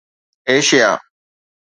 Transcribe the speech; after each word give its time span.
Asia 0.49 0.99